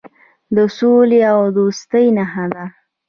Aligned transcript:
د 0.55 0.57
سولې 0.77 1.19
او 1.33 1.41
دوستۍ 1.55 2.05
نښه 2.17 2.45
ده. 2.53 2.65